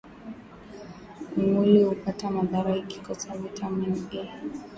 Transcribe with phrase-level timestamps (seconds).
[1.37, 4.25] mwili huapata madhara ikikosa viatamin A